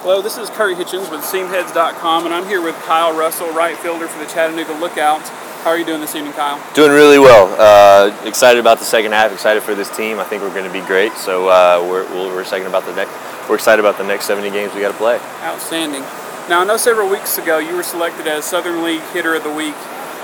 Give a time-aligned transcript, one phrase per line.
[0.00, 4.08] Hello, this is Curry Hitchens with SeamHeads.com, and I'm here with Kyle Russell, right fielder
[4.08, 5.28] for the Chattanooga Lookouts.
[5.60, 6.56] How are you doing this evening, Kyle?
[6.72, 7.54] Doing really well.
[7.60, 9.30] Uh, excited about the second half.
[9.30, 10.18] Excited for this team.
[10.18, 11.12] I think we're going to be great.
[11.12, 13.12] So uh, we're, we're excited about the next.
[13.46, 15.20] We're excited about the next 70 games we got to play.
[15.42, 16.00] Outstanding.
[16.48, 19.52] Now I know several weeks ago you were selected as Southern League Hitter of the
[19.52, 19.76] Week.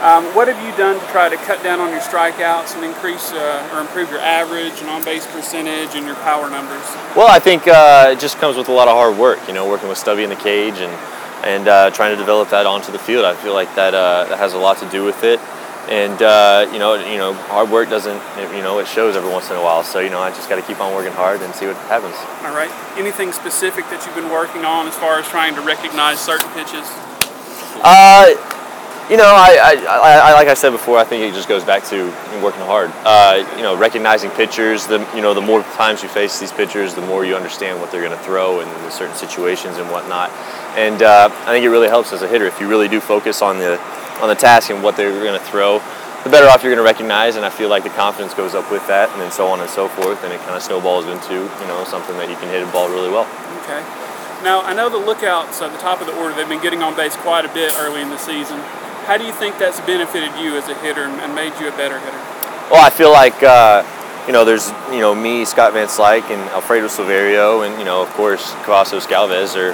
[0.00, 3.32] Um, what have you done to try to cut down on your strikeouts and increase
[3.32, 6.80] uh, or improve your average and on-base percentage and your power numbers?
[7.14, 9.46] Well, I think uh, it just comes with a lot of hard work.
[9.46, 10.92] You know, working with Stubby in the cage and
[11.44, 13.26] and uh, trying to develop that onto the field.
[13.26, 15.38] I feel like that uh, that has a lot to do with it.
[15.90, 18.22] And uh, you know, you know, hard work doesn't,
[18.56, 19.82] you know, it shows every once in a while.
[19.82, 22.16] So you know, I just got to keep on working hard and see what happens.
[22.48, 22.72] All right.
[22.96, 26.88] Anything specific that you've been working on as far as trying to recognize certain pitches?
[27.84, 28.34] Uh,
[29.10, 31.82] you know, I, I, I, like I said before, I think it just goes back
[31.86, 32.06] to
[32.40, 32.92] working hard.
[33.02, 34.86] Uh, you know, recognizing pitchers.
[34.86, 37.90] The you know, the more times you face these pitchers, the more you understand what
[37.90, 40.30] they're going to throw in certain situations and whatnot.
[40.78, 43.42] And uh, I think it really helps as a hitter if you really do focus
[43.42, 43.80] on the
[44.22, 45.82] on the task and what they're going to throw.
[46.22, 48.70] The better off you're going to recognize, and I feel like the confidence goes up
[48.70, 51.34] with that, and then so on and so forth, and it kind of snowballs into
[51.34, 53.26] you know something that you can hit a ball really well.
[53.66, 53.82] Okay.
[54.46, 56.32] Now I know the lookouts at the top of the order.
[56.32, 58.62] They've been getting on base quite a bit early in the season.
[59.06, 61.98] How do you think that's benefited you as a hitter and made you a better
[61.98, 62.18] hitter?
[62.70, 63.82] Well, I feel like uh,
[64.26, 68.02] you know there's you know me, Scott Van Slyke, and Alfredo Silverio, and you know
[68.02, 69.72] of course Cavazos Galvez are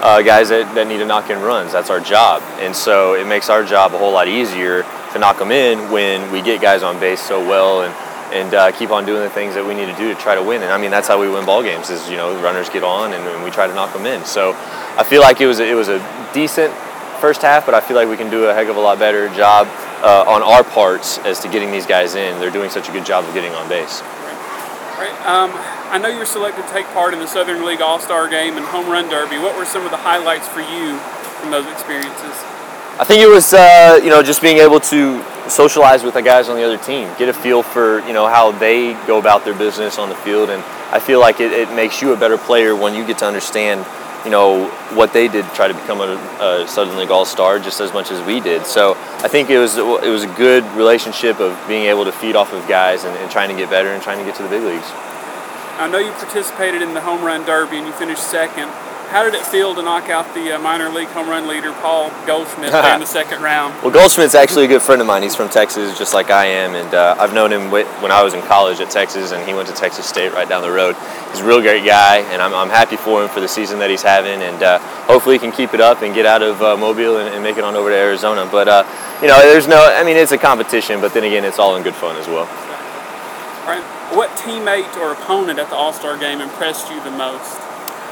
[0.00, 1.72] uh, guys that, that need to knock in runs.
[1.72, 5.38] That's our job, and so it makes our job a whole lot easier to knock
[5.38, 7.94] them in when we get guys on base so well and
[8.32, 10.42] and uh, keep on doing the things that we need to do to try to
[10.42, 10.62] win.
[10.62, 13.12] And I mean that's how we win ball games is you know runners get on
[13.12, 14.24] and, and we try to knock them in.
[14.24, 14.52] So
[14.96, 15.98] I feel like it was a, it was a
[16.32, 16.72] decent
[17.18, 19.28] first half, but I feel like we can do a heck of a lot better
[19.34, 19.68] job
[20.02, 22.38] uh, on our parts as to getting these guys in.
[22.40, 24.02] They're doing such a good job of getting on base.
[24.98, 25.14] Right.
[25.26, 25.50] Um,
[25.90, 28.56] I know you were selected to take part in the Southern League All Star Game
[28.56, 29.38] and Home Run Derby.
[29.38, 30.98] What were some of the highlights for you
[31.38, 32.34] from those experiences?
[32.98, 36.48] I think it was uh, you know just being able to socialize with the guys
[36.48, 39.54] on the other team, get a feel for you know how they go about their
[39.54, 42.74] business on the field, and I feel like it, it makes you a better player
[42.74, 43.86] when you get to understand
[44.24, 47.80] you know what they did try to become a, a Southern League All Star just
[47.80, 48.66] as much as we did.
[48.66, 52.36] So I think it was it was a good relationship of being able to feed
[52.36, 54.48] off of guys and, and trying to get better and trying to get to the
[54.48, 54.86] big leagues.
[55.78, 58.68] I know you participated in the home run derby and you finished second.
[59.08, 62.10] How did it feel to knock out the uh, minor league home run leader Paul
[62.26, 63.72] Goldschmidt in the second round?
[63.82, 65.22] Well, Goldschmidt's actually a good friend of mine.
[65.22, 68.34] He's from Texas, just like I am, and uh, I've known him when I was
[68.34, 70.94] in college at Texas, and he went to Texas State right down the road.
[71.30, 73.88] He's a real great guy, and I'm, I'm happy for him for the season that
[73.88, 76.76] he's having, and uh, hopefully he can keep it up and get out of uh,
[76.76, 78.46] Mobile and, and, make it on over to Arizona.
[78.52, 78.84] But uh,
[79.22, 81.82] you know, there's no, I mean, it's a competition, but then again, it's all in
[81.82, 82.44] good fun as well.
[82.44, 83.84] All right.
[84.14, 87.67] What teammate or opponent at the All Star game impressed you the most?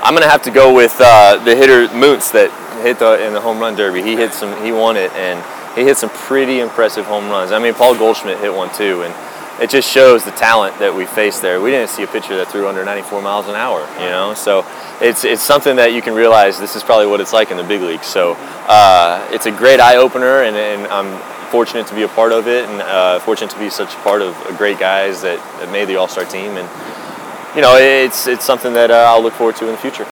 [0.00, 2.50] I'm gonna have to go with uh, the hitter Moots that
[2.82, 4.02] hit the in the home run derby.
[4.02, 5.42] He hit some, he won it, and
[5.76, 7.52] he hit some pretty impressive home runs.
[7.52, 9.14] I mean, Paul Goldschmidt hit one too, and
[9.60, 11.60] it just shows the talent that we faced there.
[11.60, 14.34] We didn't see a pitcher that threw under 94 miles an hour, you know.
[14.34, 14.64] So
[15.00, 17.64] it's it's something that you can realize this is probably what it's like in the
[17.64, 18.06] big leagues.
[18.06, 18.36] So
[18.68, 21.18] uh, it's a great eye opener, and, and, I'm
[21.50, 24.22] fortunate to be a part of it, and uh, fortunate to be such a part
[24.22, 26.68] of great guys that, that made the All Star team and
[27.58, 30.06] you know, it's it's something that uh, I'll look forward to in the future.